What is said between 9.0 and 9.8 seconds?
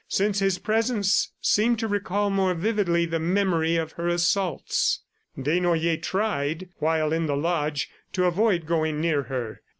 her.